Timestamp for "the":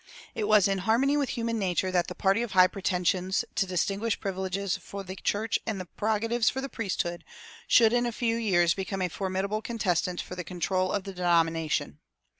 2.07-2.15, 5.03-5.15, 6.59-6.69, 10.33-10.43, 11.03-11.13